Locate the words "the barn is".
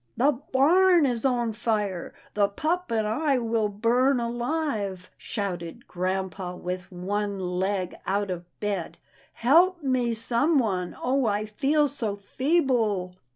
0.17-1.25